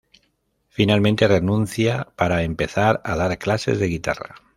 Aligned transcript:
Finalmente 0.67 1.27
renuncia 1.27 2.07
para 2.15 2.41
empezar 2.41 3.01
a 3.05 3.15
dar 3.15 3.37
clases 3.37 3.77
de 3.77 3.85
guitarra. 3.85 4.35